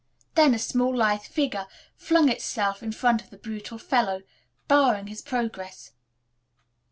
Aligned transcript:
Then 0.33 0.55
a 0.55 0.57
small, 0.57 0.97
lithe 0.97 1.21
figure 1.21 1.67
flung 1.95 2.27
itself 2.27 2.81
in 2.81 2.91
front 2.91 3.21
of 3.21 3.29
the 3.29 3.37
brutal 3.37 3.77
fellow, 3.77 4.23
barring 4.67 5.05
his 5.05 5.21
progress. 5.21 5.91